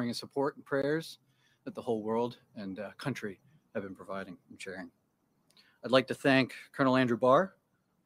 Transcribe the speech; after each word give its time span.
outpouring 0.00 0.10
of 0.10 0.16
support 0.16 0.56
and 0.56 0.64
prayers 0.64 1.18
that 1.64 1.74
the 1.74 1.82
whole 1.82 2.02
world 2.02 2.38
and 2.56 2.78
uh, 2.78 2.90
country 2.96 3.38
have 3.74 3.82
been 3.82 3.94
providing 3.94 4.38
and 4.48 4.58
sharing. 4.60 4.90
I'd 5.84 5.90
like 5.90 6.06
to 6.06 6.14
thank 6.14 6.54
Colonel 6.72 6.96
Andrew 6.96 7.18
Barr 7.18 7.52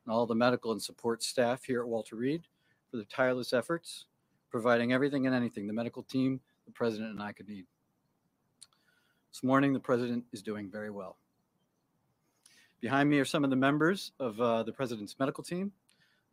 and 0.04 0.12
all 0.12 0.27
the 0.27 0.35
medical 0.35 0.72
and 0.72 0.83
support 0.83 1.22
staff 1.22 1.62
here 1.65 1.83
at 1.83 1.87
Walter 1.87 2.17
Reed 2.17 2.43
for 2.91 2.96
their 2.96 3.07
tireless 3.07 3.53
efforts, 3.53 4.07
providing 4.51 4.93
everything 4.93 5.27
and 5.27 5.37
anything 5.37 5.69
the 5.69 5.72
medical 5.72 6.03
team, 6.03 6.41
the 6.67 6.72
president, 6.72 7.12
and 7.12 7.22
I 7.22 7.30
could 7.30 7.49
need. 7.49 7.65
This 9.33 9.45
morning, 9.45 9.72
the 9.72 9.79
president 9.79 10.24
is 10.33 10.42
doing 10.42 10.69
very 10.69 10.90
well. 10.90 11.19
Behind 12.81 13.08
me 13.08 13.21
are 13.21 13.24
some 13.24 13.45
of 13.45 13.51
the 13.51 13.56
members 13.56 14.11
of 14.19 14.40
uh, 14.40 14.65
the 14.65 14.72
president's 14.72 15.15
medical 15.21 15.45
team, 15.45 15.71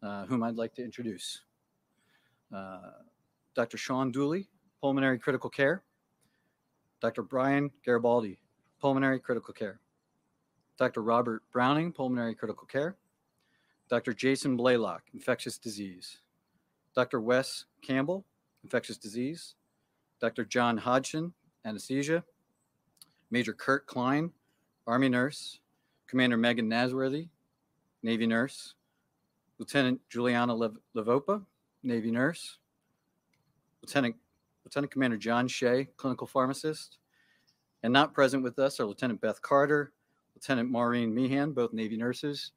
uh, 0.02 0.26
whom 0.26 0.42
I'd 0.42 0.56
like 0.56 0.74
to 0.76 0.84
introduce. 0.84 1.42
Uh, 2.52 2.80
Dr. 3.54 3.78
Sean 3.78 4.12
Dooley, 4.12 4.48
pulmonary 4.82 5.20
critical 5.20 5.50
care. 5.50 5.84
Dr. 7.02 7.22
Brian 7.24 7.72
Garibaldi, 7.86 8.40
pulmonary 8.80 9.20
critical 9.20 9.54
care. 9.54 9.80
Dr. 10.78 11.02
Robert 11.04 11.44
Browning, 11.52 11.92
pulmonary 11.92 12.36
critical 12.36 12.66
care. 12.66 12.96
Dr. 13.90 14.14
Jason 14.14 14.58
Blaylock, 14.58 15.04
infectious 15.14 15.58
disease. 15.58 16.20
Dr. 16.96 17.22
Wes 17.22 17.66
Campbell, 17.82 18.26
infectious 18.64 18.98
disease. 18.98 19.56
Dr. 20.20 20.46
John 20.46 20.78
Hodgson, 20.78 21.34
anesthesia. 21.66 22.24
Major 23.30 23.54
Kurt 23.54 23.86
Klein, 23.88 24.32
Army 24.88 25.10
nurse. 25.10 25.60
Commander 26.08 26.36
Megan 26.36 26.70
Nasworthy, 26.70 27.30
Navy 28.04 28.28
nurse. 28.28 28.74
Lieutenant 29.58 30.02
Juliana 30.10 30.54
Lev- 30.54 30.80
Levopa, 30.96 31.46
Navy 31.84 32.12
nurse. 32.12 32.58
Lieutenant 33.82 34.16
Lieutenant 34.64 34.92
Commander 34.92 35.18
John 35.18 35.48
Shea, 35.48 35.88
clinical 35.98 36.28
pharmacist. 36.28 36.98
And 37.84 37.92
not 37.92 38.14
present 38.14 38.44
with 38.44 38.60
us 38.60 38.80
are 38.80 38.86
Lieutenant 38.86 39.22
Beth 39.22 39.42
Carter, 39.42 39.92
Lieutenant 40.36 40.70
Maureen 40.70 41.14
Meehan, 41.14 41.52
both 41.52 41.74
Navy 41.74 41.98
nurses, 41.98 42.52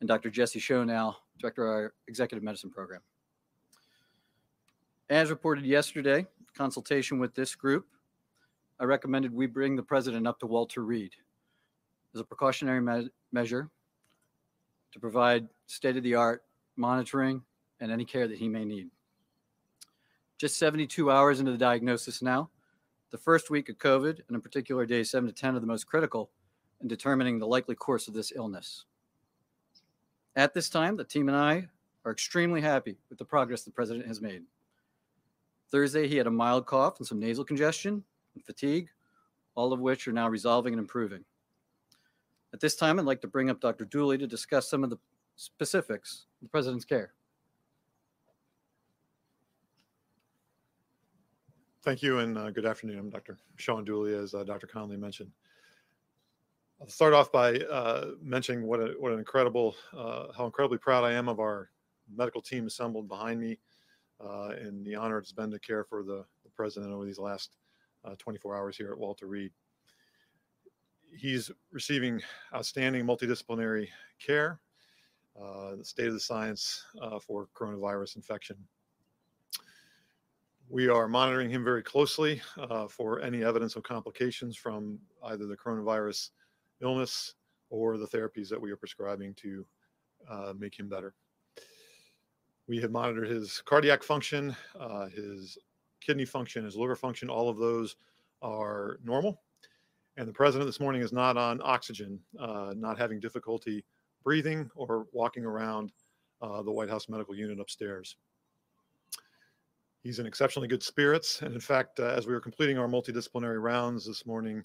and 0.00 0.08
Dr. 0.08 0.30
Jesse 0.30 0.60
Schonow, 0.60 1.14
Director 1.38 1.66
of 1.66 1.70
our 1.70 1.94
Executive 2.08 2.42
Medicine 2.42 2.70
Program. 2.70 3.00
As 5.10 5.30
reported 5.30 5.64
yesterday, 5.64 6.26
consultation 6.56 7.18
with 7.18 7.34
this 7.34 7.54
group, 7.54 7.86
I 8.80 8.84
recommended 8.84 9.32
we 9.32 9.46
bring 9.46 9.76
the 9.76 9.82
president 9.82 10.26
up 10.26 10.40
to 10.40 10.46
Walter 10.46 10.82
Reed 10.82 11.12
as 12.14 12.20
a 12.20 12.24
precautionary 12.24 12.80
me- 12.80 13.10
measure 13.32 13.70
to 14.92 14.98
provide 14.98 15.48
state-of-the-art 15.66 16.42
monitoring 16.76 17.42
and 17.80 17.92
any 17.92 18.04
care 18.04 18.26
that 18.26 18.38
he 18.38 18.48
may 18.48 18.64
need. 18.64 18.88
Just 20.38 20.58
72 20.58 21.10
hours 21.10 21.40
into 21.40 21.52
the 21.52 21.58
diagnosis 21.58 22.20
now, 22.20 22.50
the 23.10 23.16
first 23.16 23.48
week 23.48 23.70
of 23.70 23.78
COVID, 23.78 24.20
and 24.28 24.34
in 24.34 24.40
particular 24.42 24.84
days 24.84 25.10
7 25.10 25.26
to 25.26 25.34
10 25.34 25.56
are 25.56 25.60
the 25.60 25.66
most 25.66 25.86
critical 25.86 26.30
in 26.82 26.88
determining 26.88 27.38
the 27.38 27.46
likely 27.46 27.74
course 27.74 28.06
of 28.06 28.12
this 28.12 28.32
illness. 28.36 28.84
At 30.34 30.52
this 30.52 30.68
time, 30.68 30.96
the 30.96 31.04
team 31.04 31.28
and 31.28 31.36
I 31.36 31.68
are 32.04 32.12
extremely 32.12 32.60
happy 32.60 32.98
with 33.08 33.18
the 33.18 33.24
progress 33.24 33.62
the 33.62 33.70
president 33.70 34.06
has 34.06 34.20
made. 34.20 34.42
Thursday, 35.70 36.06
he 36.06 36.16
had 36.16 36.26
a 36.26 36.30
mild 36.30 36.66
cough 36.66 36.98
and 36.98 37.06
some 37.06 37.18
nasal 37.18 37.44
congestion 37.44 38.04
and 38.34 38.44
fatigue, 38.44 38.88
all 39.54 39.72
of 39.72 39.80
which 39.80 40.06
are 40.06 40.12
now 40.12 40.28
resolving 40.28 40.74
and 40.74 40.80
improving. 40.80 41.24
At 42.52 42.60
this 42.60 42.76
time, 42.76 42.98
I'd 42.98 43.06
like 43.06 43.22
to 43.22 43.26
bring 43.26 43.48
up 43.48 43.60
Dr. 43.60 43.86
Dooley 43.86 44.18
to 44.18 44.26
discuss 44.26 44.68
some 44.68 44.84
of 44.84 44.90
the 44.90 44.98
specifics 45.36 46.26
of 46.40 46.46
the 46.46 46.50
president's 46.50 46.84
care. 46.84 47.14
Thank 51.86 52.02
you 52.02 52.18
and 52.18 52.36
uh, 52.36 52.50
good 52.50 52.66
afternoon. 52.66 52.98
I'm 52.98 53.10
Dr. 53.10 53.38
Sean 53.58 53.84
Dooley, 53.84 54.12
as 54.12 54.34
uh, 54.34 54.42
Dr. 54.42 54.66
Conley 54.66 54.96
mentioned. 54.96 55.30
I'll 56.80 56.88
start 56.88 57.14
off 57.14 57.30
by 57.30 57.58
uh, 57.58 58.06
mentioning 58.20 58.66
what 58.66 58.80
a, 58.80 58.94
what 58.98 59.12
an 59.12 59.20
incredible, 59.20 59.76
uh, 59.96 60.32
how 60.36 60.46
incredibly 60.46 60.78
proud 60.78 61.04
I 61.04 61.12
am 61.12 61.28
of 61.28 61.38
our 61.38 61.70
medical 62.12 62.42
team 62.42 62.66
assembled 62.66 63.06
behind 63.06 63.38
me, 63.38 63.60
uh, 64.20 64.48
and 64.60 64.84
the 64.84 64.96
honor 64.96 65.18
it's 65.18 65.30
been 65.30 65.48
to 65.52 65.60
care 65.60 65.84
for 65.84 66.02
the, 66.02 66.24
the 66.42 66.50
president 66.56 66.92
over 66.92 67.04
these 67.04 67.20
last 67.20 67.54
uh, 68.04 68.16
24 68.18 68.56
hours 68.56 68.76
here 68.76 68.90
at 68.90 68.98
Walter 68.98 69.28
Reed. 69.28 69.52
He's 71.16 71.52
receiving 71.70 72.20
outstanding 72.52 73.06
multidisciplinary 73.06 73.86
care, 74.18 74.58
the 75.36 75.84
state 75.84 76.08
of 76.08 76.14
the 76.14 76.18
science 76.18 76.84
for 77.24 77.46
coronavirus 77.54 78.16
infection. 78.16 78.56
We 80.68 80.88
are 80.88 81.06
monitoring 81.06 81.48
him 81.48 81.62
very 81.62 81.82
closely 81.82 82.42
uh, 82.58 82.88
for 82.88 83.20
any 83.20 83.44
evidence 83.44 83.76
of 83.76 83.84
complications 83.84 84.56
from 84.56 84.98
either 85.26 85.46
the 85.46 85.56
coronavirus 85.56 86.30
illness 86.82 87.34
or 87.70 87.96
the 87.96 88.06
therapies 88.06 88.48
that 88.48 88.60
we 88.60 88.72
are 88.72 88.76
prescribing 88.76 89.34
to 89.34 89.64
uh, 90.28 90.52
make 90.58 90.76
him 90.76 90.88
better. 90.88 91.14
We 92.66 92.80
have 92.80 92.90
monitored 92.90 93.28
his 93.28 93.62
cardiac 93.64 94.02
function, 94.02 94.56
uh, 94.78 95.06
his 95.06 95.56
kidney 96.00 96.24
function, 96.24 96.64
his 96.64 96.74
liver 96.74 96.96
function. 96.96 97.30
All 97.30 97.48
of 97.48 97.58
those 97.58 97.94
are 98.42 98.98
normal. 99.04 99.42
And 100.16 100.26
the 100.26 100.32
president 100.32 100.66
this 100.66 100.80
morning 100.80 101.00
is 101.00 101.12
not 101.12 101.36
on 101.36 101.60
oxygen, 101.62 102.18
uh, 102.40 102.74
not 102.76 102.98
having 102.98 103.20
difficulty 103.20 103.84
breathing 104.24 104.68
or 104.74 105.06
walking 105.12 105.44
around 105.44 105.92
uh, 106.42 106.62
the 106.62 106.72
White 106.72 106.90
House 106.90 107.08
medical 107.08 107.36
unit 107.36 107.60
upstairs. 107.60 108.16
He's 110.06 110.20
in 110.20 110.26
exceptionally 110.26 110.68
good 110.68 110.84
spirits. 110.84 111.42
And 111.42 111.52
in 111.52 111.60
fact, 111.60 111.98
uh, 111.98 112.04
as 112.04 112.28
we 112.28 112.32
were 112.32 112.40
completing 112.40 112.78
our 112.78 112.86
multidisciplinary 112.86 113.60
rounds 113.60 114.06
this 114.06 114.24
morning, 114.24 114.62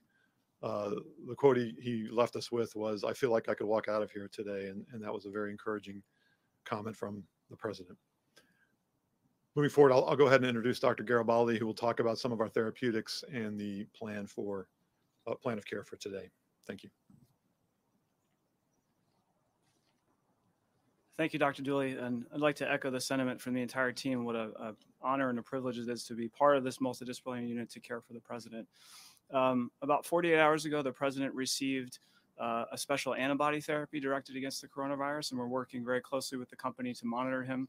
uh, 0.62 0.91
the 1.28 1.34
quote 1.35 1.57
he, 1.57 1.74
he 1.81 2.07
left 2.12 2.35
us 2.35 2.52
with 2.52 2.75
was, 2.75 3.03
I 3.03 3.13
feel 3.13 3.31
like 3.31 3.50
I 3.50 3.56
could 3.56 3.66
walk 3.66 3.88
out 3.88 4.03
of 4.03 4.12
here 4.12 4.29
today. 4.31 4.68
And, 4.68 4.85
and 4.94 5.03
that 5.03 5.12
was 5.12 5.25
a 5.25 5.31
very 5.31 5.50
encouraging 5.50 6.03
comment 6.63 6.96
from 6.96 7.24
the 7.50 7.56
president. 7.56 7.97
Moving 9.56 9.72
forward, 9.72 9.94
I'll, 9.94 10.06
I'll 10.06 10.16
go 10.16 10.28
ahead 10.28 10.41
and 10.41 10.47
introduce 10.47 10.79
Dr. 10.79 11.03
Garibaldi, 11.03 11.58
who 11.58 11.66
will 11.66 11.73
talk 11.73 12.00
about 12.00 12.19
some 12.19 12.31
of 12.31 12.40
our 12.40 12.47
therapeutics 12.47 13.23
and 13.34 13.59
the 13.59 13.85
plan 13.96 14.28
for 14.28 14.68
uh, 15.25 15.34
plan 15.34 15.58
of 15.58 15.66
care 15.66 15.84
for 15.84 15.96
today. 15.96 16.29
Thank 16.68 16.84
you. 16.84 16.91
Thank 21.17 21.33
you, 21.33 21.39
Dr. 21.39 21.61
Dooley, 21.61 21.91
and 21.97 22.25
I'd 22.33 22.39
like 22.39 22.55
to 22.57 22.72
echo 22.72 22.89
the 22.89 22.99
sentiment 22.99 23.39
from 23.41 23.53
the 23.53 23.61
entire 23.61 23.91
team. 23.91 24.23
What 24.23 24.35
a, 24.35 24.49
a 24.59 24.75
honor 25.01 25.29
and 25.29 25.38
a 25.38 25.41
privilege 25.41 25.77
it 25.77 25.89
is 25.89 26.03
to 26.05 26.13
be 26.13 26.29
part 26.29 26.57
of 26.57 26.63
this 26.63 26.77
multidisciplinary 26.77 27.47
unit 27.47 27.69
to 27.72 27.79
care 27.79 28.01
for 28.01 28.13
the 28.13 28.19
president. 28.19 28.67
Um, 29.33 29.72
about 29.81 30.05
48 30.05 30.39
hours 30.39 30.66
ago, 30.66 30.81
the 30.81 30.91
president 30.91 31.33
received 31.33 31.99
uh, 32.39 32.66
a 32.72 32.77
special 32.77 33.13
antibody 33.13 33.61
therapy 33.61 33.99
directed 33.99 34.35
against 34.35 34.61
the 34.61 34.67
coronavirus, 34.67 35.31
and 35.31 35.39
we're 35.39 35.47
working 35.47 35.83
very 35.85 36.01
closely 36.01 36.38
with 36.38 36.49
the 36.49 36.55
company 36.55 36.94
to 36.94 37.05
monitor 37.05 37.43
him 37.43 37.67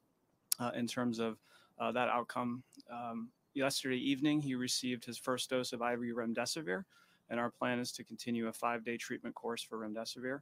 uh, 0.60 0.70
in 0.74 0.86
terms 0.86 1.18
of 1.18 1.38
uh, 1.78 1.90
that 1.92 2.08
outcome. 2.08 2.62
Um, 2.90 3.28
yesterday 3.54 3.96
evening, 3.96 4.40
he 4.40 4.54
received 4.54 5.04
his 5.04 5.18
first 5.18 5.50
dose 5.50 5.72
of 5.72 5.80
IV 5.80 6.14
remdesivir, 6.16 6.84
and 7.28 7.40
our 7.40 7.50
plan 7.50 7.80
is 7.80 7.92
to 7.92 8.04
continue 8.04 8.48
a 8.48 8.52
five-day 8.52 8.96
treatment 8.96 9.34
course 9.34 9.62
for 9.62 9.78
remdesivir. 9.78 10.40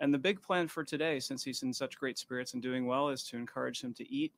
And 0.00 0.12
the 0.12 0.18
big 0.18 0.42
plan 0.42 0.68
for 0.68 0.84
today, 0.84 1.20
since 1.20 1.42
he's 1.42 1.62
in 1.62 1.72
such 1.72 1.98
great 1.98 2.18
spirits 2.18 2.52
and 2.54 2.62
doing 2.62 2.86
well, 2.86 3.08
is 3.08 3.22
to 3.24 3.36
encourage 3.36 3.80
him 3.82 3.94
to 3.94 4.12
eat, 4.12 4.32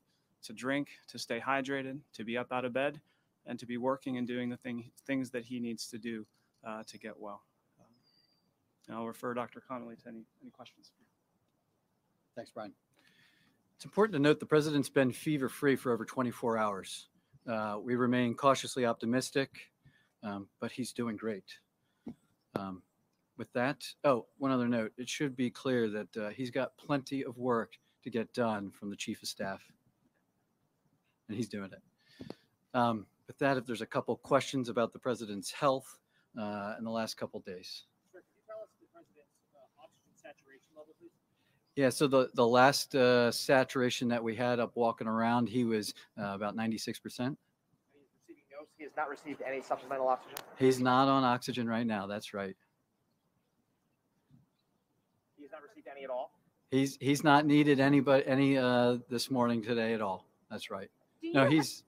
to 0.44 0.52
drink, 0.52 0.88
to 1.08 1.18
stay 1.18 1.40
hydrated, 1.40 1.98
to 2.14 2.24
be 2.24 2.38
up 2.38 2.52
out 2.52 2.64
of 2.64 2.72
bed, 2.72 3.00
and 3.46 3.58
to 3.58 3.66
be 3.66 3.76
working 3.76 4.18
and 4.18 4.26
doing 4.26 4.48
the 4.48 4.56
thing, 4.56 4.90
things 5.06 5.30
that 5.30 5.44
he 5.44 5.58
needs 5.58 5.88
to 5.88 5.98
do 5.98 6.26
uh, 6.64 6.82
to 6.86 6.98
get 6.98 7.18
well. 7.18 7.42
Um, 7.80 7.86
and 8.86 8.96
I'll 8.96 9.06
refer 9.06 9.34
Dr. 9.34 9.62
Conley 9.66 9.96
to 9.96 10.08
any, 10.08 10.24
any 10.42 10.50
questions. 10.50 10.92
Thanks, 12.36 12.52
Brian. 12.52 12.72
It's 13.76 13.84
important 13.84 14.14
to 14.14 14.18
note 14.20 14.38
the 14.40 14.46
president's 14.46 14.88
been 14.88 15.12
fever 15.12 15.48
free 15.48 15.76
for 15.76 15.92
over 15.92 16.04
24 16.04 16.58
hours. 16.58 17.08
Uh, 17.48 17.78
we 17.82 17.96
remain 17.96 18.34
cautiously 18.34 18.84
optimistic, 18.84 19.50
um, 20.22 20.48
but 20.60 20.70
he's 20.70 20.92
doing 20.92 21.16
great. 21.16 21.44
Um, 22.54 22.82
with 23.38 23.52
that, 23.52 23.84
oh, 24.04 24.26
one 24.38 24.50
other 24.50 24.68
note 24.68 24.92
it 24.98 25.08
should 25.08 25.36
be 25.36 25.48
clear 25.50 25.88
that 25.88 26.16
uh, 26.16 26.28
he's 26.30 26.50
got 26.50 26.76
plenty 26.76 27.24
of 27.24 27.38
work 27.38 27.78
to 28.02 28.10
get 28.10 28.32
done 28.34 28.70
from 28.70 28.90
the 28.90 28.96
chief 28.96 29.22
of 29.22 29.28
staff, 29.28 29.62
and 31.28 31.36
he's 31.36 31.48
doing 31.48 31.70
it. 31.72 32.36
Um, 32.74 33.06
with 33.26 33.38
that, 33.38 33.56
if 33.56 33.66
there's 33.66 33.82
a 33.82 33.86
couple 33.86 34.16
questions 34.16 34.68
about 34.68 34.92
the 34.92 34.98
president's 34.98 35.50
health 35.50 35.98
uh, 36.38 36.74
in 36.78 36.84
the 36.84 36.90
last 36.90 37.16
couple 37.16 37.40
days. 37.40 37.84
Sir, 38.12 38.20
can 38.20 38.36
you 38.36 38.42
tell 38.46 38.62
us 38.62 38.70
the 38.80 38.86
president's 38.92 39.28
uh, 39.54 39.82
oxygen 39.84 40.12
saturation 40.16 40.72
level, 40.76 40.94
please? 40.98 41.10
Yeah, 41.76 41.90
so 41.90 42.06
the, 42.06 42.30
the 42.34 42.46
last 42.46 42.94
uh, 42.94 43.30
saturation 43.30 44.08
that 44.08 44.22
we 44.22 44.34
had 44.34 44.60
up 44.60 44.72
walking 44.74 45.06
around, 45.06 45.48
he 45.48 45.64
was 45.64 45.94
uh, 46.18 46.34
about 46.34 46.56
96%. 46.56 46.56
And 46.56 46.76
he's 46.78 48.08
receiving 48.26 48.44
no, 48.50 48.66
he 48.76 48.84
has 48.84 48.92
not 48.96 49.08
received 49.08 49.42
any 49.46 49.62
supplemental 49.62 50.08
oxygen. 50.08 50.38
He's 50.58 50.80
not 50.80 51.08
on 51.08 51.24
oxygen 51.24 51.68
right 51.68 51.86
now. 51.86 52.06
That's 52.06 52.32
right. 52.34 52.56
He 55.36 55.42
has 55.42 55.52
not 55.52 55.62
received 55.62 55.87
any 55.98 56.04
at 56.04 56.10
all. 56.10 56.30
He's 56.70 56.96
he's 57.00 57.24
not 57.24 57.46
needed 57.46 57.80
anybody 57.80 58.24
any 58.26 58.58
uh, 58.58 58.98
this 59.08 59.30
morning 59.30 59.62
today 59.62 59.94
at 59.94 60.00
all. 60.00 60.26
That's 60.50 60.70
right. 60.70 60.90
Do 61.22 61.32
No, 61.32 61.44
you- 61.44 61.56
he's 61.58 61.84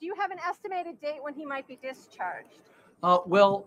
Do 0.00 0.06
you 0.06 0.14
have 0.14 0.30
an 0.30 0.38
estimated 0.48 1.00
date 1.00 1.22
when 1.22 1.34
he 1.34 1.44
might 1.44 1.66
be 1.66 1.76
discharged? 1.82 2.60
Uh, 3.02 3.18
well, 3.26 3.66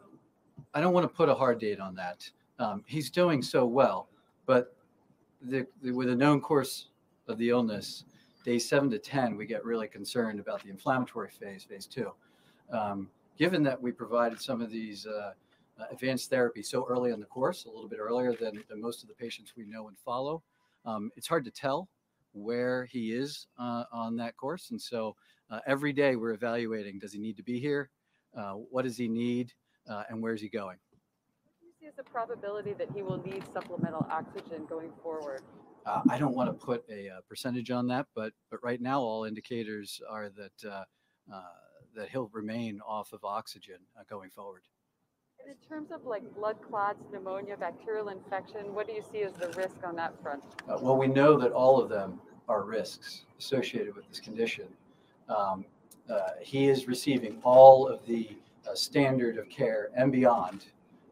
I 0.73 0.81
don't 0.81 0.93
want 0.93 1.03
to 1.05 1.13
put 1.15 1.29
a 1.29 1.33
hard 1.35 1.59
date 1.59 1.79
on 1.79 1.95
that. 1.95 2.29
Um, 2.59 2.83
he's 2.87 3.09
doing 3.09 3.41
so 3.41 3.65
well, 3.65 4.07
but 4.45 4.75
the, 5.41 5.65
the, 5.81 5.91
with 5.91 6.09
a 6.09 6.15
known 6.15 6.39
course 6.39 6.87
of 7.27 7.37
the 7.39 7.49
illness, 7.49 8.05
day 8.45 8.59
seven 8.59 8.89
to 8.91 8.99
10, 8.99 9.35
we 9.35 9.45
get 9.47 9.65
really 9.65 9.87
concerned 9.87 10.39
about 10.39 10.63
the 10.63 10.69
inflammatory 10.69 11.29
phase, 11.29 11.63
phase 11.63 11.87
two. 11.87 12.11
Um, 12.71 13.09
given 13.37 13.63
that 13.63 13.81
we 13.81 13.91
provided 13.91 14.39
some 14.39 14.61
of 14.61 14.69
these 14.71 15.07
uh, 15.07 15.33
uh, 15.79 15.85
advanced 15.91 16.29
therapy 16.29 16.61
so 16.61 16.85
early 16.87 17.11
in 17.11 17.19
the 17.19 17.25
course, 17.25 17.65
a 17.65 17.69
little 17.69 17.89
bit 17.89 17.99
earlier 17.99 18.33
than, 18.33 18.63
than 18.69 18.81
most 18.81 19.01
of 19.01 19.09
the 19.09 19.15
patients 19.15 19.53
we 19.57 19.65
know 19.65 19.87
and 19.87 19.97
follow, 19.97 20.43
um, 20.85 21.11
it's 21.15 21.27
hard 21.27 21.45
to 21.45 21.51
tell 21.51 21.89
where 22.33 22.85
he 22.85 23.13
is 23.13 23.47
uh, 23.59 23.83
on 23.91 24.15
that 24.17 24.35
course. 24.37 24.71
And 24.71 24.81
so 24.81 25.15
uh, 25.49 25.59
every 25.67 25.93
day 25.93 26.15
we're 26.15 26.33
evaluating 26.33 26.99
does 26.99 27.13
he 27.13 27.19
need 27.19 27.37
to 27.37 27.43
be 27.43 27.59
here? 27.59 27.89
Uh, 28.37 28.53
what 28.53 28.83
does 28.83 28.97
he 28.97 29.07
need? 29.07 29.51
Uh, 29.89 30.03
and 30.09 30.21
where's 30.21 30.41
he 30.41 30.49
going? 30.49 30.77
What 31.43 31.53
do 31.61 31.67
you 31.67 31.73
see 31.79 31.87
as 31.87 31.95
the 31.95 32.03
probability 32.03 32.73
that 32.73 32.89
he 32.95 33.01
will 33.01 33.21
need 33.23 33.43
supplemental 33.53 34.07
oxygen 34.09 34.65
going 34.67 34.91
forward? 35.01 35.41
Uh, 35.85 36.01
I 36.09 36.17
don't 36.17 36.33
want 36.33 36.49
to 36.49 36.65
put 36.65 36.85
a, 36.89 37.09
uh 37.09 37.21
percentage 37.27 37.69
on 37.69 37.87
that, 37.87 38.07
but 38.15 38.31
but 38.49 38.63
right 38.63 38.79
now 38.79 39.01
all 39.01 39.25
indicators 39.25 39.99
are 40.09 40.29
that 40.29 40.69
uh, 40.69 40.83
uh, 41.33 41.41
that 41.95 42.09
he'll 42.09 42.29
remain 42.33 42.79
off 42.87 43.13
of 43.13 43.23
oxygen 43.23 43.79
uh, 43.99 44.03
going 44.09 44.29
forward. 44.29 44.63
And 45.45 45.51
in 45.51 45.69
terms 45.69 45.91
of 45.91 46.05
like 46.05 46.23
blood 46.35 46.57
clots, 46.61 47.03
pneumonia, 47.11 47.57
bacterial 47.57 48.09
infection, 48.09 48.73
what 48.73 48.87
do 48.87 48.93
you 48.93 49.03
see 49.11 49.23
as 49.23 49.33
the 49.33 49.49
risk 49.49 49.75
on 49.83 49.95
that 49.97 50.13
front? 50.21 50.43
Uh, 50.69 50.77
well, 50.79 50.97
we 50.97 51.07
know 51.07 51.37
that 51.37 51.51
all 51.51 51.81
of 51.81 51.89
them 51.89 52.19
are 52.47 52.63
risks 52.63 53.23
associated 53.39 53.95
with 53.95 54.07
this 54.07 54.19
condition. 54.19 54.65
Um, 55.27 55.65
uh, 56.09 56.19
he 56.41 56.67
is 56.67 56.87
receiving 56.87 57.39
all 57.43 57.87
of 57.87 58.05
the 58.05 58.29
uh, 58.69 58.73
standard 58.73 59.37
of 59.37 59.49
care 59.49 59.89
and 59.95 60.11
beyond 60.11 60.65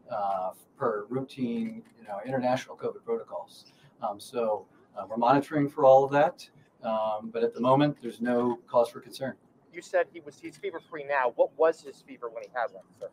uh, 0.09 0.51
per 0.77 1.05
routine, 1.09 1.83
you 1.99 2.07
know, 2.07 2.19
international 2.25 2.75
COVID 2.75 3.03
protocols. 3.03 3.65
Um, 4.01 4.19
so 4.19 4.65
uh, 4.97 5.05
we're 5.09 5.17
monitoring 5.17 5.69
for 5.69 5.85
all 5.85 6.03
of 6.03 6.11
that, 6.11 6.47
um, 6.83 7.29
but 7.33 7.43
at 7.43 7.53
the 7.53 7.61
moment, 7.61 7.97
there's 8.01 8.21
no 8.21 8.59
cause 8.67 8.89
for 8.89 8.99
concern. 8.99 9.35
You 9.73 9.81
said 9.81 10.07
he 10.11 10.19
was 10.19 10.37
he's 10.39 10.57
fever 10.57 10.81
free 10.89 11.05
now. 11.05 11.31
What 11.35 11.57
was 11.57 11.81
his 11.81 12.01
fever 12.01 12.29
when 12.29 12.43
he 12.43 12.49
had 12.53 12.73
one, 12.73 12.83
sir? 12.99 13.07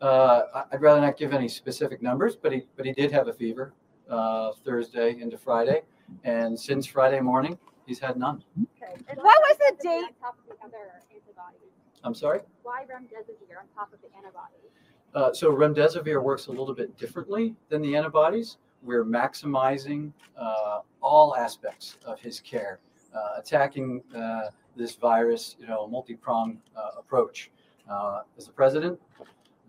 Uh, 0.00 0.42
I- 0.54 0.64
I'd 0.72 0.80
rather 0.80 1.00
not 1.00 1.16
give 1.16 1.32
any 1.32 1.48
specific 1.48 2.02
numbers, 2.02 2.36
but 2.36 2.52
he 2.52 2.66
but 2.76 2.86
he 2.86 2.92
did 2.92 3.10
have 3.12 3.28
a 3.28 3.32
fever 3.32 3.72
uh, 4.08 4.52
Thursday 4.64 5.20
into 5.20 5.36
Friday, 5.36 5.82
and 6.24 6.58
since 6.58 6.86
Friday 6.86 7.20
morning, 7.20 7.58
he's 7.86 7.98
had 7.98 8.16
none. 8.16 8.44
Okay. 8.80 8.94
What 9.16 9.40
was 9.48 9.56
the 9.58 9.76
date? 9.82 10.04
On 10.04 10.12
top 10.20 10.38
of 10.38 10.46
the 10.56 10.64
other 10.64 11.02
antibodies. 11.12 11.72
I'm 12.04 12.14
sorry. 12.14 12.40
Why 12.62 12.82
remdesivir 12.84 13.58
on 13.58 13.66
top 13.74 13.92
of 13.92 14.00
the 14.00 14.08
antibodies? 14.16 14.70
Uh, 15.14 15.32
so 15.32 15.52
remdesivir 15.52 16.22
works 16.22 16.46
a 16.46 16.50
little 16.50 16.74
bit 16.74 16.96
differently 16.96 17.56
than 17.68 17.82
the 17.82 17.96
antibodies. 17.96 18.58
We're 18.84 19.04
maximizing 19.04 20.12
uh, 20.38 20.80
all 21.02 21.34
aspects 21.34 21.96
of 22.06 22.20
his 22.20 22.38
care, 22.38 22.78
uh, 23.12 23.40
attacking 23.40 24.02
uh, 24.16 24.50
this 24.76 24.94
virus, 24.94 25.56
you 25.58 25.66
know, 25.66 25.84
a 25.84 25.88
multi-pronged 25.88 26.58
uh, 26.76 26.90
approach. 26.98 27.50
Uh, 27.90 28.20
as 28.36 28.44
the 28.46 28.52
president, 28.52 29.00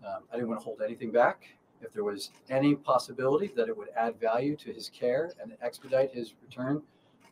um, 0.06 0.22
I 0.32 0.36
didn't 0.36 0.48
want 0.48 0.60
to 0.60 0.64
hold 0.64 0.80
anything 0.82 1.10
back. 1.10 1.44
If 1.82 1.92
there 1.92 2.04
was 2.04 2.30
any 2.50 2.74
possibility 2.74 3.50
that 3.56 3.68
it 3.68 3.76
would 3.76 3.88
add 3.96 4.20
value 4.20 4.56
to 4.56 4.72
his 4.72 4.90
care 4.90 5.32
and 5.40 5.52
expedite 5.62 6.12
his 6.12 6.34
return, 6.42 6.82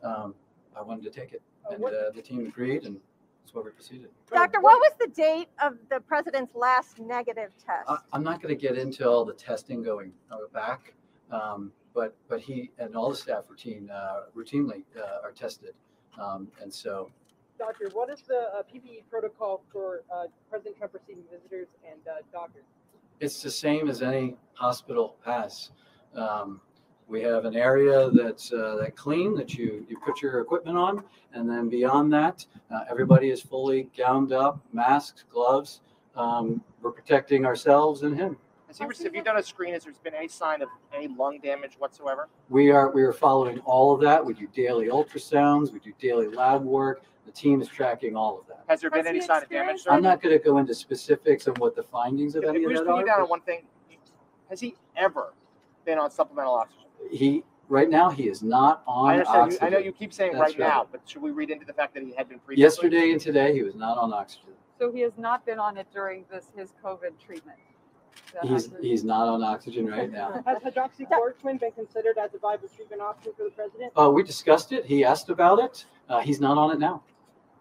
um, 0.02 0.34
I 0.76 0.82
wanted 0.82 1.04
to 1.04 1.10
take 1.10 1.32
it. 1.32 1.42
And 1.70 1.84
uh, 1.84 2.10
the 2.14 2.22
team 2.22 2.46
agreed, 2.46 2.84
and 2.84 2.98
that's 3.42 3.54
why 3.54 3.62
we 3.62 3.70
proceeded. 3.70 4.08
Doctor, 4.32 4.60
what 4.60 4.78
was 4.78 4.92
the 4.98 5.08
date 5.08 5.48
of 5.62 5.74
the 5.90 6.00
president's 6.00 6.54
last 6.54 6.98
negative 6.98 7.50
test? 7.64 7.88
I, 7.88 7.98
I'm 8.12 8.22
not 8.22 8.40
going 8.40 8.54
to 8.56 8.60
get 8.60 8.78
into 8.78 9.08
all 9.08 9.24
the 9.24 9.34
testing 9.34 9.82
going 9.82 10.12
uh, 10.30 10.36
back, 10.52 10.94
um, 11.30 11.72
but 11.94 12.16
but 12.28 12.40
he 12.40 12.70
and 12.78 12.96
all 12.96 13.10
the 13.10 13.16
staff 13.16 13.44
routine 13.48 13.90
uh, 13.90 14.20
routinely 14.34 14.84
uh, 14.98 15.22
are 15.22 15.32
tested, 15.32 15.74
um, 16.18 16.48
and 16.62 16.72
so 16.72 17.10
Doctor, 17.58 17.90
what 17.92 18.08
is 18.08 18.22
the 18.22 18.50
uh, 18.54 18.62
PPE 18.62 19.02
protocol 19.10 19.64
for 19.72 20.04
uh, 20.14 20.26
President 20.48 20.76
Trump 20.78 20.94
receiving 20.94 21.24
visitors 21.30 21.66
and 21.84 22.00
uh, 22.06 22.22
doctors? 22.32 22.64
it's 23.20 23.42
the 23.42 23.50
same 23.50 23.88
as 23.88 24.02
any 24.02 24.36
hospital 24.54 25.16
has. 25.24 25.70
Um, 26.14 26.60
we 27.06 27.22
have 27.22 27.46
an 27.46 27.56
area 27.56 28.10
that's 28.10 28.52
uh, 28.52 28.76
that 28.80 28.94
clean 28.96 29.34
that 29.36 29.54
you 29.54 29.86
you 29.88 29.96
put 30.04 30.20
your 30.20 30.40
equipment 30.40 30.76
on, 30.76 31.02
and 31.32 31.48
then 31.48 31.68
beyond 31.68 32.12
that, 32.12 32.44
uh, 32.70 32.80
everybody 32.90 33.30
is 33.30 33.40
fully 33.40 33.88
gowned 33.96 34.32
up, 34.32 34.60
masks, 34.72 35.24
gloves. 35.30 35.80
Um, 36.16 36.62
we're 36.82 36.90
protecting 36.90 37.46
ourselves 37.46 38.02
and 38.02 38.16
him. 38.16 38.36
Has 38.66 38.76
he 38.76 39.04
have 39.04 39.14
you 39.14 39.22
done 39.22 39.38
a 39.38 39.42
screen? 39.42 39.72
Has 39.72 39.84
there 39.84 39.94
been 40.04 40.14
any 40.14 40.28
sign 40.28 40.60
of 40.60 40.68
any 40.94 41.08
lung 41.08 41.38
damage 41.42 41.76
whatsoever? 41.78 42.28
We 42.50 42.70
are 42.70 42.90
we 42.90 43.02
are 43.02 43.14
following 43.14 43.60
all 43.60 43.94
of 43.94 44.02
that. 44.02 44.24
We 44.24 44.34
do 44.34 44.46
daily 44.54 44.88
ultrasounds. 44.88 45.72
We 45.72 45.78
do 45.78 45.94
daily 45.98 46.28
lab 46.28 46.62
work. 46.62 47.02
The 47.28 47.34
team 47.34 47.60
is 47.60 47.68
tracking 47.68 48.16
all 48.16 48.40
of 48.40 48.46
that. 48.46 48.64
Has 48.70 48.80
there 48.80 48.88
Has 48.90 49.00
been 49.04 49.06
any 49.06 49.20
sign 49.20 49.42
of 49.42 49.50
damage? 49.50 49.82
Sir? 49.82 49.90
I'm 49.90 50.02
not 50.02 50.22
going 50.22 50.36
to 50.36 50.42
go 50.42 50.56
into 50.56 50.74
specifics 50.74 51.46
on 51.46 51.54
what 51.56 51.76
the 51.76 51.82
findings 51.82 52.34
of 52.34 52.42
If 52.42 52.48
any 52.48 52.64
of 52.64 52.70
just 52.70 52.84
that 52.84 52.90
put 52.90 53.00
you 53.00 53.04
down 53.04 53.18
are. 53.18 53.24
on 53.24 53.28
one 53.28 53.42
thing, 53.42 53.66
has 54.48 54.60
he 54.60 54.74
ever 54.96 55.34
been 55.84 55.98
on 55.98 56.10
supplemental 56.10 56.54
oxygen? 56.54 56.86
He 57.10 57.44
right 57.68 57.90
now 57.90 58.08
he 58.08 58.30
is 58.30 58.42
not 58.42 58.82
on 58.86 59.10
I 59.10 59.12
understand. 59.12 59.36
You, 59.36 59.42
oxygen. 59.42 59.66
I 59.66 59.68
know 59.68 59.78
you 59.78 59.92
keep 59.92 60.14
saying 60.14 60.32
right, 60.32 60.40
right. 60.40 60.58
now, 60.58 60.86
but 60.90 61.02
should 61.04 61.20
we 61.20 61.32
read 61.32 61.50
into 61.50 61.66
the 61.66 61.74
fact 61.74 61.92
that 61.94 62.02
he 62.02 62.14
had 62.14 62.30
been 62.30 62.38
previously? 62.38 62.62
Yesterday 62.62 63.12
and 63.12 63.20
today 63.20 63.52
he 63.52 63.62
was 63.62 63.74
not 63.74 63.98
on 63.98 64.10
oxygen. 64.14 64.54
So 64.78 64.90
he 64.90 65.00
has 65.00 65.12
not 65.18 65.44
been 65.44 65.58
on 65.58 65.76
it 65.76 65.86
during 65.92 66.24
this 66.30 66.46
his 66.56 66.72
COVID 66.82 67.10
treatment. 67.22 67.58
He's 68.42 68.64
oxygen- 68.64 68.78
he's 68.82 69.04
not 69.04 69.28
on 69.28 69.42
oxygen 69.42 69.86
right 69.86 70.10
now. 70.10 70.42
Has 70.46 70.62
hydroxychloroquine 70.62 71.60
been 71.60 71.72
considered 71.72 72.16
as 72.16 72.32
a 72.32 72.38
viable 72.38 72.68
treatment 72.68 73.02
option 73.02 73.32
for 73.36 73.44
the 73.44 73.50
president? 73.50 73.92
Uh, 74.00 74.08
we 74.10 74.22
discussed 74.22 74.72
it. 74.72 74.86
He 74.86 75.04
asked 75.04 75.28
about 75.28 75.58
it. 75.58 75.84
Uh, 76.08 76.20
he's 76.20 76.40
not 76.40 76.56
on 76.56 76.70
it 76.70 76.78
now. 76.78 77.02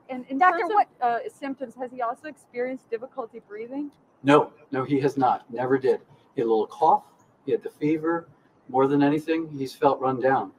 And 0.09 0.25
in 0.29 0.37
Doctor, 0.37 0.59
terms 0.59 0.73
what- 0.73 0.87
of 1.01 1.21
uh, 1.25 1.29
symptoms, 1.29 1.75
has 1.75 1.91
he 1.91 2.01
also 2.01 2.27
experienced 2.27 2.89
difficulty 2.89 3.41
breathing? 3.47 3.91
No, 4.23 4.51
no, 4.71 4.83
he 4.83 4.99
has 5.01 5.17
not. 5.17 5.49
Never 5.51 5.77
did. 5.77 6.01
He 6.35 6.41
had 6.41 6.47
a 6.47 6.49
little 6.49 6.67
cough. 6.67 7.03
He 7.45 7.51
had 7.51 7.63
the 7.63 7.69
fever. 7.69 8.27
More 8.69 8.87
than 8.87 9.01
anything, 9.01 9.49
he's 9.57 9.73
felt 9.73 9.99
run 10.01 10.19
down. 10.19 10.51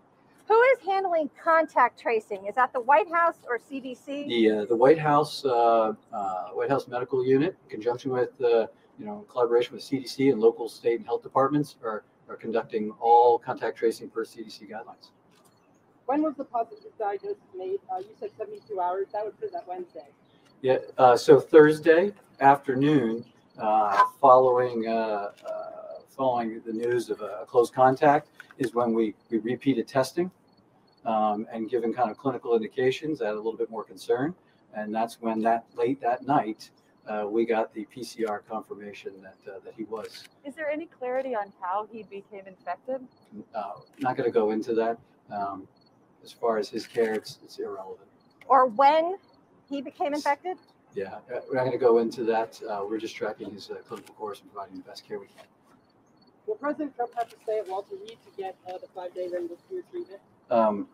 Who 0.47 0.61
is 0.63 0.79
handling 0.87 1.29
contact 1.43 2.01
tracing? 2.01 2.47
Is 2.47 2.55
that 2.55 2.73
the 2.73 2.81
White 2.81 3.11
House 3.13 3.37
or 3.47 3.59
CDC? 3.59 4.29
The 4.29 4.51
uh, 4.51 4.65
the 4.65 4.77
White 4.77 4.99
House 4.99 5.45
uh, 5.45 5.93
uh, 6.11 6.49
White 6.55 6.71
House 6.71 6.89
Medical 6.89 7.23
Unit, 7.23 7.55
in 7.65 7.69
conjunction 7.69 8.11
with 8.13 8.31
uh, 8.41 8.67
you 8.99 9.05
know 9.05 9.27
collaboration 9.29 9.75
with 9.75 9.85
CDC 9.85 10.33
and 10.33 10.41
local 10.41 10.67
state 10.71 10.97
and 11.01 11.05
health 11.07 11.23
departments, 11.23 11.77
are 11.85 12.05
are 12.31 12.37
conducting 12.37 12.93
all 12.99 13.39
contact 13.39 13.77
tracing 13.77 14.09
per 14.09 14.25
CDC 14.25 14.71
guidelines. 14.71 15.11
When 16.09 16.23
was 16.23 16.37
the 16.37 16.45
positive 16.45 16.93
diagnosis 16.99 17.37
made? 17.55 17.81
Uh, 17.93 17.99
you 17.99 18.15
said 18.19 18.31
72 18.39 18.81
hours. 18.81 19.09
That 19.13 19.27
would 19.27 19.39
put 19.39 19.53
that 19.53 19.69
Wednesday. 19.69 20.07
Yeah. 20.63 20.79
Uh, 20.97 21.19
so 21.19 21.39
Thursday 21.39 22.15
afternoon, 22.41 23.27
uh, 23.59 24.05
following 24.19 24.89
uh, 24.89 24.93
uh, 24.93 25.33
following 26.09 26.63
the 26.65 26.73
news 26.73 27.11
of 27.11 27.21
a, 27.21 27.45
close 27.47 27.71
contact, 27.71 28.31
is 28.57 28.75
when 28.75 28.95
we 28.95 29.15
we 29.29 29.37
repeated 29.37 29.87
testing, 29.87 30.31
um, 31.05 31.47
and 31.53 31.69
given 31.69 31.93
kind 31.93 32.11
of 32.11 32.17
clinical 32.17 32.57
indications, 32.57 33.19
that 33.19 33.35
a 33.35 33.37
little 33.37 33.59
bit 33.59 33.69
more 33.69 33.85
concern, 33.85 34.35
and 34.73 34.95
that's 34.95 35.21
when 35.21 35.43
that 35.43 35.67
late 35.77 36.01
that 36.01 36.27
night. 36.27 36.71
Uh, 37.07 37.27
we 37.29 37.45
got 37.45 37.73
the 37.75 37.87
PCR 37.95 38.41
confirmation 38.49 39.13
that 39.21 39.53
uh, 39.53 39.59
that 39.63 39.75
he 39.77 39.85
was. 39.85 40.25
Is 40.47 40.55
there 40.55 40.71
any 40.71 40.87
clarity 40.87 41.35
on 41.35 41.53
how 41.61 41.87
he 41.93 42.03
became 42.05 42.47
infected? 42.47 43.07
Uh, 43.55 43.73
not 43.99 44.17
going 44.17 44.27
to 44.27 44.33
go 44.33 44.53
into 44.53 44.73
that. 44.73 44.97
Um, 45.31 45.69
as 46.25 46.33
far 46.33 46.59
as 46.59 46.69
his 46.69 46.87
care, 46.87 47.15
it's, 47.15 47.39
it's 47.45 47.59
irrelevant. 47.59 48.09
Or 48.47 48.67
when 48.67 49.17
he 49.69 49.81
became 49.81 50.15
infected? 50.15 50.57
Yeah, 50.95 51.17
uh, 51.33 51.41
we're 51.49 51.57
not 51.57 51.65
going 51.65 51.73
to 51.73 51.79
go 51.79 51.99
into 51.99 52.25
that. 52.25 52.61
Uh, 52.69 52.85
we're 52.89 52.99
just 52.99 53.15
tracking 53.15 53.51
his 53.53 53.71
uh, 53.71 53.75
clinical 53.87 54.15
course 54.15 54.41
and 54.41 54.53
providing 54.53 54.79
the 54.79 54.85
best 54.85 55.07
care 55.07 55.19
we 55.19 55.27
can. 55.27 55.45
Will 56.47 56.55
President 56.55 56.97
Trump 56.97 57.13
have 57.15 57.29
to 57.29 57.37
stay 57.43 57.59
at 57.59 57.69
Walter 57.69 57.97
Reed 58.01 58.17
to 58.25 58.43
get 58.43 58.57
uh, 58.67 58.79
the 58.79 58.87
five-day 58.95 59.29
remdesivir 59.29 59.83
treatment? 59.91 60.21
Um, 60.51 60.89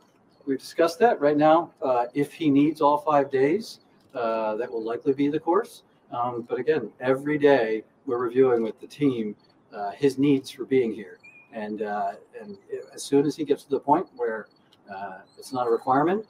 we've 0.46 0.58
discussed 0.58 0.98
that 0.98 1.20
right 1.20 1.36
now. 1.36 1.70
Uh, 1.80 2.06
if 2.12 2.32
he 2.32 2.50
needs 2.50 2.80
all 2.80 2.98
five 2.98 3.30
days, 3.30 3.78
uh, 4.14 4.56
that 4.56 4.70
will 4.70 4.82
likely 4.82 5.12
be 5.12 5.28
the 5.28 5.38
course. 5.38 5.84
Um, 6.10 6.44
but 6.48 6.58
again, 6.58 6.90
every 7.00 7.38
day 7.38 7.84
we're 8.04 8.18
reviewing 8.18 8.62
with 8.62 8.80
the 8.80 8.86
team 8.86 9.36
uh, 9.72 9.90
his 9.92 10.18
needs 10.18 10.50
for 10.50 10.64
being 10.64 10.92
here, 10.92 11.18
and 11.52 11.82
uh, 11.82 12.12
and 12.40 12.56
as 12.94 13.02
soon 13.02 13.26
as 13.26 13.34
he 13.34 13.44
gets 13.44 13.64
to 13.64 13.70
the 13.70 13.80
point 13.80 14.06
where 14.16 14.46
uh, 14.92 15.18
it's 15.38 15.52
not 15.52 15.66
a 15.66 15.70
requirement, 15.70 16.26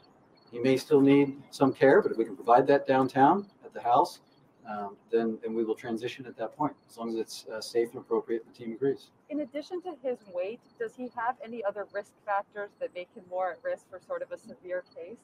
he 0.50 0.58
may 0.58 0.76
still 0.76 1.00
need 1.00 1.36
some 1.50 1.72
care. 1.72 2.00
But 2.00 2.12
if 2.12 2.18
we 2.18 2.24
can 2.24 2.36
provide 2.36 2.66
that 2.68 2.86
downtown 2.86 3.46
at 3.64 3.72
the 3.72 3.80
house, 3.80 4.20
um, 4.68 4.96
then 5.10 5.38
then 5.42 5.54
we 5.54 5.64
will 5.64 5.74
transition 5.74 6.24
at 6.26 6.36
that 6.38 6.56
point, 6.56 6.74
as 6.88 6.96
long 6.96 7.10
as 7.10 7.16
it's 7.16 7.46
uh, 7.52 7.60
safe 7.60 7.90
and 7.90 7.98
appropriate. 7.98 8.44
The 8.46 8.64
team 8.64 8.72
agrees. 8.72 9.10
In 9.28 9.40
addition 9.40 9.82
to 9.82 9.94
his 10.02 10.18
weight, 10.32 10.60
does 10.78 10.94
he 10.94 11.10
have 11.16 11.36
any 11.44 11.62
other 11.64 11.86
risk 11.92 12.12
factors 12.24 12.70
that 12.80 12.94
make 12.94 13.08
him 13.14 13.24
more 13.28 13.52
at 13.52 13.58
risk 13.62 13.90
for 13.90 14.00
sort 14.06 14.22
of 14.22 14.32
a 14.32 14.38
severe 14.38 14.84
case? 14.94 15.18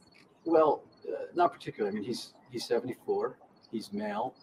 Well, 0.44 0.82
uh, 1.08 1.26
not 1.34 1.52
particularly. 1.52 1.96
I 1.96 2.00
mean, 2.00 2.06
he's 2.06 2.34
he's 2.50 2.66
74. 2.66 3.37
He's 3.70 3.92
male, 3.92 4.34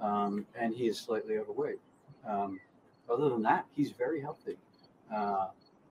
um, 0.00 0.46
and 0.54 0.74
he 0.74 0.86
is 0.86 0.98
slightly 0.98 1.38
overweight. 1.38 1.80
Um, 2.28 2.60
other 3.10 3.30
than 3.30 3.42
that, 3.42 3.66
he's 3.74 3.92
very 3.92 4.20
healthy. 4.20 4.56
Uh, 5.14 5.46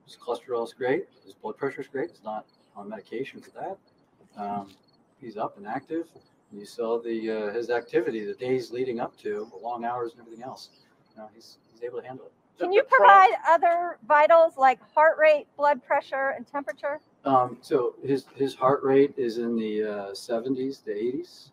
his 0.06 0.16
cholesterol 0.16 0.64
is 0.64 0.72
great. 0.72 1.06
His 1.24 1.34
blood 1.34 1.56
pressure 1.56 1.80
is 1.80 1.88
great. 1.88 2.10
He's 2.10 2.24
not 2.24 2.46
on 2.76 2.88
medication 2.88 3.40
for 3.40 3.50
that. 3.50 3.76
Um, 4.40 4.68
he's 5.20 5.36
up 5.36 5.56
and 5.58 5.66
active. 5.66 6.06
You 6.52 6.64
saw 6.64 7.00
the 7.00 7.30
uh, 7.30 7.52
his 7.52 7.70
activity, 7.70 8.24
the 8.24 8.34
days 8.34 8.70
leading 8.70 9.00
up 9.00 9.16
to 9.18 9.48
the 9.50 9.58
long 9.58 9.84
hours 9.84 10.12
and 10.12 10.20
everything 10.20 10.44
else. 10.44 10.70
You 11.14 11.22
know, 11.22 11.28
he's 11.34 11.58
he's 11.72 11.82
able 11.82 12.00
to 12.00 12.06
handle 12.06 12.26
it. 12.26 12.32
Can 12.58 12.72
you 12.72 12.84
provide 12.84 13.30
other 13.46 13.98
vitals 14.06 14.56
like 14.56 14.78
heart 14.94 15.18
rate, 15.18 15.46
blood 15.58 15.84
pressure, 15.84 16.32
and 16.36 16.46
temperature? 16.46 17.00
Um, 17.24 17.58
so 17.60 17.96
his 18.04 18.24
his 18.34 18.54
heart 18.54 18.82
rate 18.82 19.14
is 19.16 19.38
in 19.38 19.56
the 19.56 19.82
uh, 19.82 20.06
70s 20.12 20.84
to 20.84 20.90
80s. 20.90 21.50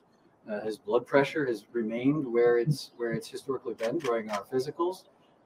Uh, 0.50 0.62
his 0.62 0.78
blood 0.78 1.08
pressure 1.08 1.46
has 1.46 1.66
remained 1.74 2.32
where 2.32 2.58
it's 2.58 2.92
where 2.98 3.14
it's 3.14 3.28
historically 3.28 3.74
been 3.74 3.98
during 3.98 4.30
our 4.30 4.44
physicals. 4.44 5.04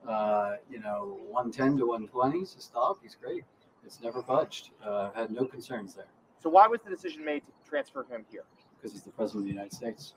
Uh, 0.07 0.55
you 0.71 0.79
know, 0.79 1.17
110 1.29 1.77
to 1.77 1.85
120 1.85 2.39
to 2.45 2.61
stop. 2.61 2.97
He's 3.03 3.15
great. 3.15 3.43
It's 3.85 4.01
never 4.01 4.21
budged. 4.21 4.69
Uh, 4.83 5.09
had 5.13 5.31
no 5.31 5.45
concerns 5.45 5.93
there 5.95 6.07
So 6.41 6.49
why 6.49 6.67
was 6.67 6.79
the 6.83 6.89
decision 6.89 7.23
made 7.25 7.41
to 7.45 7.51
transfer 7.69 8.05
him 8.09 8.25
here? 8.31 8.43
because 8.77 8.91
he's 8.93 9.01
the 9.01 9.09
president 9.11 9.41
of 9.41 9.45
the 9.47 9.53
United 9.53 9.73
States. 9.73 10.13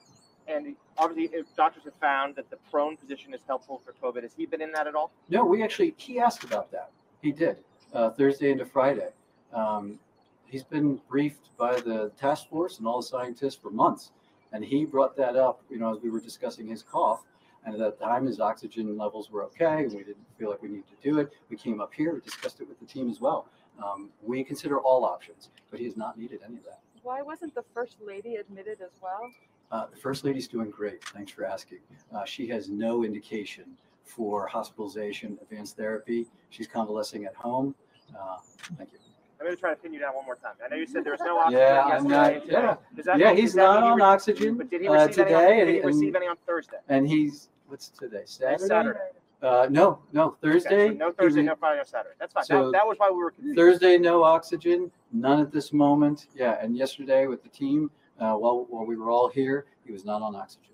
And 0.47 0.75
obviously, 0.97 1.35
if 1.37 1.47
doctors 1.55 1.83
have 1.85 1.95
found 1.99 2.35
that 2.35 2.49
the 2.51 2.57
prone 2.69 2.95
position 2.95 3.33
is 3.33 3.41
helpful 3.47 3.81
for 3.83 3.93
COVID, 3.93 4.21
has 4.21 4.33
he 4.35 4.45
been 4.45 4.61
in 4.61 4.71
that 4.73 4.85
at 4.87 4.93
all? 4.95 5.11
No, 5.29 5.43
we 5.43 5.63
actually 5.63 5.93
he 5.97 6.19
asked 6.19 6.43
about 6.43 6.71
that. 6.71 6.91
He 7.21 7.31
did 7.31 7.57
uh, 7.93 8.11
Thursday 8.11 8.51
into 8.51 8.65
Friday. 8.65 9.09
Um, 9.53 9.99
he's 10.45 10.63
been 10.63 10.99
briefed 11.09 11.49
by 11.57 11.79
the 11.81 12.11
task 12.19 12.49
force 12.49 12.77
and 12.77 12.87
all 12.87 13.01
the 13.01 13.07
scientists 13.07 13.55
for 13.55 13.71
months, 13.71 14.11
and 14.53 14.63
he 14.63 14.85
brought 14.85 15.15
that 15.17 15.35
up. 15.35 15.61
You 15.69 15.79
know, 15.79 15.95
as 15.95 16.01
we 16.01 16.09
were 16.11 16.19
discussing 16.21 16.67
his 16.67 16.83
cough, 16.83 17.23
and 17.65 17.73
at 17.75 17.79
that 17.79 17.99
time 17.99 18.25
his 18.25 18.39
oxygen 18.39 18.97
levels 18.97 19.29
were 19.31 19.43
okay, 19.45 19.83
and 19.83 19.91
we 19.91 19.99
didn't 19.99 20.25
feel 20.37 20.49
like 20.49 20.61
we 20.61 20.69
needed 20.69 20.85
to 20.87 21.09
do 21.09 21.19
it. 21.19 21.31
We 21.49 21.57
came 21.57 21.81
up 21.81 21.93
here, 21.93 22.13
we 22.13 22.21
discussed 22.21 22.61
it 22.61 22.67
with 22.67 22.79
the 22.79 22.85
team 22.85 23.09
as 23.09 23.19
well. 23.19 23.47
Um, 23.83 24.09
we 24.21 24.43
consider 24.43 24.79
all 24.79 25.05
options, 25.05 25.49
but 25.69 25.79
he 25.79 25.85
has 25.85 25.97
not 25.97 26.17
needed 26.17 26.41
any 26.45 26.57
of 26.57 26.63
that. 26.65 26.79
Why 27.03 27.21
wasn't 27.21 27.55
the 27.55 27.63
first 27.73 27.97
lady 28.05 28.35
admitted 28.35 28.81
as 28.81 28.91
well? 29.01 29.31
Uh, 29.71 29.85
the 29.89 29.97
first 29.97 30.23
lady's 30.23 30.47
doing 30.47 30.69
great. 30.69 31.03
Thanks 31.05 31.31
for 31.31 31.45
asking. 31.45 31.79
Uh, 32.13 32.25
she 32.25 32.47
has 32.47 32.69
no 32.69 33.03
indication 33.03 33.65
for 34.03 34.45
hospitalization, 34.47 35.37
advanced 35.41 35.77
therapy. 35.77 36.27
She's 36.49 36.67
convalescing 36.67 37.25
at 37.25 37.33
home. 37.33 37.73
Uh, 38.13 38.37
thank 38.77 38.91
you. 38.91 39.00
I'm 39.41 39.45
going 39.47 39.55
to 39.57 39.59
try 39.59 39.71
to 39.71 39.75
pin 39.75 39.91
you 39.91 39.99
down 39.99 40.13
one 40.13 40.23
more 40.25 40.35
time. 40.35 40.53
I 40.63 40.69
know 40.69 40.75
you 40.75 40.85
said 40.85 41.03
there 41.03 41.13
was 41.13 41.19
no 41.21 41.39
oxygen 41.39 41.59
Yeah, 41.61 41.81
I'm 41.83 42.07
not- 42.07 42.31
and 42.33 42.43
yeah. 42.45 42.75
Does 42.95 43.05
that 43.05 43.17
Yeah, 43.17 43.29
mean- 43.29 43.37
he's 43.37 43.49
does 43.49 43.55
not 43.55 43.81
mean 43.81 43.91
on 43.93 43.97
re- 43.97 44.03
oxygen 44.03 44.55
But 44.55 44.69
did 44.69 44.81
he 44.81 44.87
uh, 44.87 44.93
receive 45.07 45.17
any? 45.25 45.33
On, 45.33 45.41
today, 45.41 45.57
did 45.65 45.67
he 45.69 45.77
and- 45.77 45.85
receive 45.87 46.07
and- 46.09 46.15
any 46.17 46.27
on 46.27 46.35
Thursday? 46.45 46.77
And 46.89 47.07
he's 47.09 47.49
what's 47.67 47.89
today? 47.89 48.21
Saturday. 48.25 48.67
Saturday. 48.67 48.99
Uh, 49.41 49.65
no, 49.71 49.97
no. 50.13 50.37
Thursday. 50.43 50.89
Okay, 50.89 50.93
so 50.99 51.05
no 51.05 51.11
Thursday, 51.11 51.41
no 51.41 51.55
Friday, 51.55 51.77
no 51.79 51.83
Saturday. 51.85 52.13
That's 52.19 52.33
fine. 52.33 52.43
So- 52.43 52.65
that, 52.65 52.73
that 52.73 52.87
was 52.87 52.99
why 52.99 53.09
we 53.09 53.17
were 53.17 53.31
confused. 53.31 53.57
Thursday, 53.57 53.97
no 53.97 54.23
oxygen. 54.23 54.91
None 55.11 55.39
at 55.41 55.51
this 55.51 55.73
moment. 55.73 56.27
Yeah, 56.35 56.59
and 56.61 56.77
yesterday 56.77 57.25
with 57.25 57.41
the 57.41 57.49
team, 57.49 57.89
uh, 58.19 58.35
while 58.35 58.67
while 58.69 58.85
we 58.85 58.95
were 58.95 59.09
all 59.09 59.27
here, 59.27 59.65
he 59.83 59.91
was 59.91 60.05
not 60.05 60.21
on 60.21 60.35
oxygen. 60.35 60.67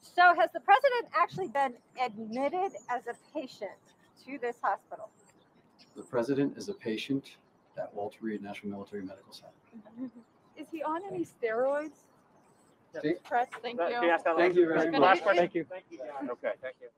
So 0.00 0.22
has 0.34 0.48
the 0.54 0.60
president 0.60 1.08
actually 1.14 1.48
been 1.48 1.74
admitted 2.02 2.72
as 2.88 3.02
a 3.06 3.14
patient 3.38 3.70
to 4.24 4.38
this 4.38 4.56
hospital? 4.62 5.10
The 5.94 6.02
president 6.02 6.56
is 6.56 6.70
a 6.70 6.74
patient 6.74 7.36
at 7.78 7.92
Walter 7.94 8.18
Reed 8.20 8.42
National 8.42 8.72
Military 8.72 9.02
Medical 9.02 9.32
Center. 9.32 9.52
Mm-hmm. 10.00 10.06
Is 10.60 10.66
he 10.70 10.82
on 10.82 11.00
any 11.10 11.24
steroids? 11.24 11.96
See? 13.02 13.14
Press, 13.24 13.48
thank 13.62 13.80
you. 13.80 13.86
Can 13.88 14.02
you 14.02 14.10
ask 14.10 14.24
that 14.24 14.36
Thank 14.36 14.50
last- 14.50 14.56
you 14.58 14.66
very 14.68 14.98
last 14.98 15.24
much. 15.24 15.36
Thank 15.36 15.54
you. 15.54 15.64
Okay, 16.30 16.52
thank 16.60 16.76
you. 16.80 16.88